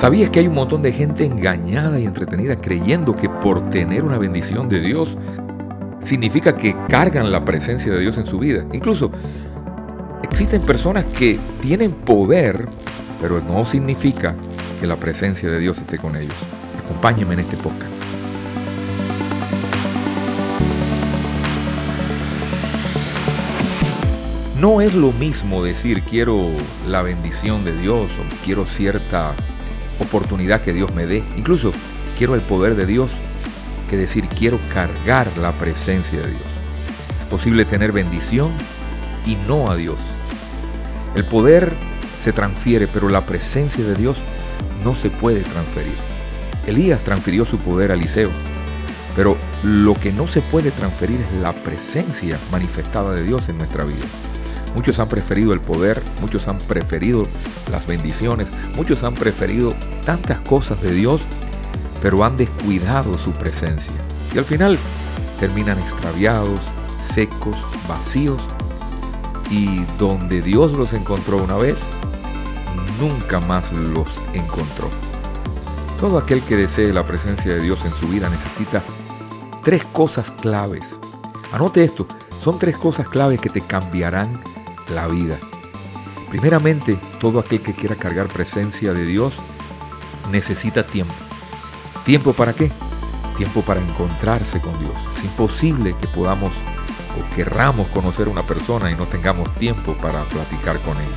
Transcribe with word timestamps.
¿Sabías 0.00 0.30
que 0.30 0.38
hay 0.40 0.46
un 0.46 0.54
montón 0.54 0.80
de 0.80 0.94
gente 0.94 1.26
engañada 1.26 2.00
y 2.00 2.06
entretenida 2.06 2.56
creyendo 2.56 3.14
que 3.14 3.28
por 3.28 3.68
tener 3.68 4.02
una 4.02 4.16
bendición 4.16 4.66
de 4.66 4.80
Dios 4.80 5.18
significa 6.02 6.56
que 6.56 6.74
cargan 6.88 7.30
la 7.30 7.44
presencia 7.44 7.92
de 7.92 8.00
Dios 8.00 8.16
en 8.16 8.24
su 8.24 8.38
vida? 8.38 8.64
Incluso 8.72 9.10
existen 10.22 10.62
personas 10.62 11.04
que 11.04 11.38
tienen 11.60 11.90
poder, 11.90 12.66
pero 13.20 13.42
no 13.42 13.62
significa 13.66 14.34
que 14.80 14.86
la 14.86 14.96
presencia 14.96 15.50
de 15.50 15.58
Dios 15.58 15.76
esté 15.76 15.98
con 15.98 16.16
ellos. 16.16 16.32
Acompáñenme 16.82 17.34
en 17.34 17.40
este 17.40 17.58
podcast. 17.58 17.92
No 24.58 24.80
es 24.80 24.94
lo 24.94 25.12
mismo 25.12 25.62
decir 25.62 26.04
quiero 26.04 26.48
la 26.88 27.02
bendición 27.02 27.66
de 27.66 27.78
Dios 27.78 28.10
o 28.12 28.44
quiero 28.46 28.64
cierta 28.64 29.34
oportunidad 30.00 30.62
que 30.62 30.72
Dios 30.72 30.92
me 30.94 31.06
dé. 31.06 31.24
Incluso 31.36 31.72
quiero 32.18 32.34
el 32.34 32.42
poder 32.42 32.74
de 32.74 32.86
Dios 32.86 33.10
que 33.88 33.96
decir 33.96 34.28
quiero 34.28 34.60
cargar 34.72 35.28
la 35.36 35.52
presencia 35.52 36.20
de 36.20 36.30
Dios. 36.30 36.44
Es 37.20 37.26
posible 37.26 37.64
tener 37.64 37.92
bendición 37.92 38.52
y 39.26 39.36
no 39.36 39.70
a 39.70 39.76
Dios. 39.76 39.98
El 41.14 41.24
poder 41.24 41.74
se 42.22 42.32
transfiere, 42.32 42.86
pero 42.86 43.08
la 43.08 43.26
presencia 43.26 43.84
de 43.84 43.94
Dios 43.94 44.18
no 44.84 44.94
se 44.94 45.10
puede 45.10 45.40
transferir. 45.40 45.96
Elías 46.66 47.02
transfirió 47.02 47.44
su 47.44 47.58
poder 47.58 47.90
a 47.90 47.94
Eliseo, 47.94 48.30
pero 49.16 49.36
lo 49.64 49.94
que 49.94 50.12
no 50.12 50.28
se 50.28 50.40
puede 50.40 50.70
transferir 50.70 51.20
es 51.20 51.32
la 51.40 51.52
presencia 51.52 52.38
manifestada 52.52 53.12
de 53.12 53.24
Dios 53.24 53.48
en 53.48 53.58
nuestra 53.58 53.84
vida. 53.84 54.06
Muchos 54.74 54.98
han 54.98 55.08
preferido 55.08 55.52
el 55.52 55.60
poder, 55.60 56.02
muchos 56.20 56.46
han 56.48 56.58
preferido 56.58 57.24
las 57.70 57.86
bendiciones, 57.86 58.48
muchos 58.76 59.02
han 59.02 59.14
preferido 59.14 59.74
tantas 60.04 60.38
cosas 60.40 60.80
de 60.80 60.92
Dios, 60.92 61.22
pero 62.02 62.24
han 62.24 62.36
descuidado 62.36 63.18
su 63.18 63.32
presencia. 63.32 63.92
Y 64.34 64.38
al 64.38 64.44
final 64.44 64.78
terminan 65.40 65.78
extraviados, 65.78 66.60
secos, 67.12 67.56
vacíos, 67.88 68.42
y 69.50 69.84
donde 69.98 70.40
Dios 70.40 70.72
los 70.72 70.92
encontró 70.92 71.42
una 71.42 71.56
vez, 71.56 71.78
nunca 73.00 73.40
más 73.40 73.72
los 73.72 74.08
encontró. 74.32 74.88
Todo 75.98 76.18
aquel 76.18 76.40
que 76.42 76.56
desee 76.56 76.92
la 76.92 77.04
presencia 77.04 77.52
de 77.52 77.60
Dios 77.60 77.84
en 77.84 77.92
su 77.92 78.08
vida 78.08 78.30
necesita 78.30 78.82
tres 79.62 79.84
cosas 79.86 80.30
claves. 80.30 80.84
Anote 81.52 81.84
esto, 81.84 82.06
son 82.42 82.58
tres 82.58 82.78
cosas 82.78 83.08
claves 83.08 83.40
que 83.40 83.50
te 83.50 83.60
cambiarán 83.60 84.40
la 84.90 85.06
vida. 85.06 85.36
Primeramente, 86.28 86.98
todo 87.18 87.40
aquel 87.40 87.60
que 87.60 87.74
quiera 87.74 87.96
cargar 87.96 88.28
presencia 88.28 88.92
de 88.92 89.04
Dios 89.04 89.34
necesita 90.30 90.86
tiempo. 90.86 91.14
¿Tiempo 92.04 92.32
para 92.32 92.52
qué? 92.52 92.70
Tiempo 93.36 93.62
para 93.62 93.80
encontrarse 93.80 94.60
con 94.60 94.78
Dios. 94.78 94.94
Es 95.18 95.24
imposible 95.24 95.96
que 96.00 96.06
podamos 96.08 96.52
o 97.18 97.34
querramos 97.34 97.88
conocer 97.88 98.28
a 98.28 98.30
una 98.30 98.44
persona 98.44 98.90
y 98.90 98.94
no 98.94 99.06
tengamos 99.06 99.52
tiempo 99.54 99.96
para 99.96 100.22
platicar 100.24 100.80
con 100.82 100.96
ella. 100.98 101.16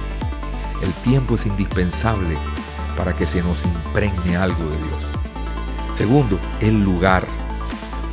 El 0.81 0.91
tiempo 1.03 1.35
es 1.35 1.45
indispensable 1.45 2.37
para 2.97 3.15
que 3.15 3.27
se 3.27 3.41
nos 3.41 3.63
impregne 3.65 4.35
algo 4.35 4.63
de 4.63 4.77
Dios. 4.77 5.03
Segundo, 5.95 6.39
el 6.59 6.83
lugar. 6.83 7.27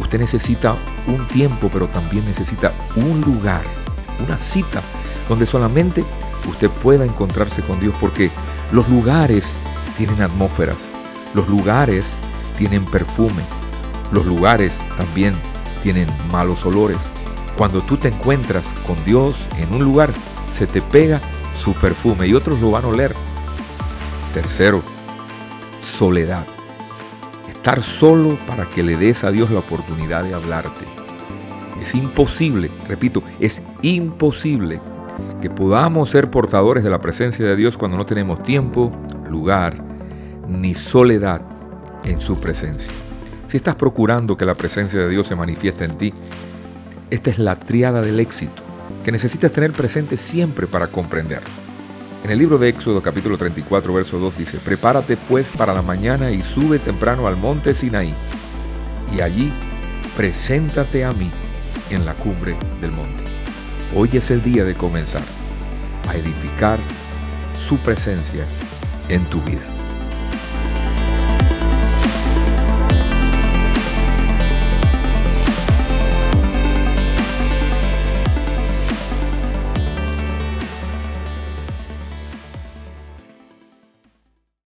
Usted 0.00 0.18
necesita 0.18 0.76
un 1.06 1.26
tiempo, 1.28 1.68
pero 1.72 1.88
también 1.88 2.24
necesita 2.24 2.74
un 2.96 3.20
lugar, 3.20 3.64
una 4.24 4.38
cita 4.38 4.82
donde 5.30 5.46
solamente 5.46 6.04
usted 6.48 6.68
pueda 6.68 7.04
encontrarse 7.04 7.62
con 7.62 7.78
Dios, 7.78 7.94
porque 8.00 8.32
los 8.72 8.88
lugares 8.88 9.52
tienen 9.96 10.20
atmósferas, 10.20 10.76
los 11.34 11.48
lugares 11.48 12.04
tienen 12.58 12.84
perfume, 12.84 13.42
los 14.10 14.26
lugares 14.26 14.74
también 14.98 15.34
tienen 15.84 16.08
malos 16.32 16.66
olores. 16.66 16.98
Cuando 17.56 17.80
tú 17.80 17.96
te 17.96 18.08
encuentras 18.08 18.64
con 18.84 19.02
Dios 19.04 19.36
en 19.56 19.72
un 19.72 19.84
lugar, 19.84 20.10
se 20.52 20.66
te 20.66 20.82
pega 20.82 21.20
su 21.62 21.74
perfume 21.74 22.26
y 22.26 22.34
otros 22.34 22.58
lo 22.58 22.72
van 22.72 22.84
a 22.84 22.88
oler. 22.88 23.14
Tercero, 24.34 24.82
soledad. 25.96 26.44
Estar 27.48 27.82
solo 27.82 28.36
para 28.48 28.64
que 28.64 28.82
le 28.82 28.96
des 28.96 29.22
a 29.22 29.30
Dios 29.30 29.48
la 29.50 29.60
oportunidad 29.60 30.24
de 30.24 30.34
hablarte. 30.34 30.86
Es 31.80 31.94
imposible, 31.94 32.68
repito, 32.88 33.22
es 33.38 33.62
imposible 33.82 34.80
que 35.40 35.50
podamos 35.50 36.10
ser 36.10 36.30
portadores 36.30 36.84
de 36.84 36.90
la 36.90 37.00
presencia 37.00 37.44
de 37.44 37.56
Dios 37.56 37.76
cuando 37.76 37.96
no 37.96 38.06
tenemos 38.06 38.42
tiempo, 38.42 38.92
lugar 39.28 39.82
ni 40.48 40.74
soledad 40.74 41.42
en 42.04 42.20
su 42.20 42.38
presencia. 42.38 42.92
Si 43.48 43.56
estás 43.56 43.74
procurando 43.74 44.36
que 44.36 44.44
la 44.44 44.54
presencia 44.54 45.00
de 45.00 45.08
Dios 45.08 45.26
se 45.26 45.36
manifieste 45.36 45.84
en 45.84 45.98
ti, 45.98 46.14
esta 47.10 47.30
es 47.30 47.38
la 47.38 47.56
triada 47.58 48.02
del 48.02 48.20
éxito 48.20 48.62
que 49.04 49.12
necesitas 49.12 49.52
tener 49.52 49.72
presente 49.72 50.16
siempre 50.16 50.66
para 50.66 50.86
comprender. 50.88 51.40
En 52.22 52.30
el 52.30 52.38
libro 52.38 52.58
de 52.58 52.68
Éxodo 52.68 53.00
capítulo 53.00 53.38
34 53.38 53.94
verso 53.94 54.18
2 54.18 54.38
dice, 54.38 54.58
prepárate 54.58 55.16
pues 55.16 55.48
para 55.56 55.72
la 55.72 55.82
mañana 55.82 56.30
y 56.30 56.42
sube 56.42 56.78
temprano 56.78 57.26
al 57.26 57.36
monte 57.36 57.74
Sinaí, 57.74 58.14
y 59.16 59.20
allí 59.22 59.52
preséntate 60.16 61.04
a 61.04 61.12
mí 61.12 61.30
en 61.90 62.04
la 62.04 62.14
cumbre 62.14 62.56
del 62.80 62.92
monte. 62.92 63.29
Hoy 63.92 64.08
es 64.12 64.30
el 64.30 64.40
día 64.40 64.64
de 64.64 64.74
comenzar 64.74 65.24
a 66.08 66.14
edificar 66.14 66.78
su 67.56 67.76
presencia 67.78 68.44
en 69.08 69.28
tu 69.28 69.40
vida. 69.40 69.79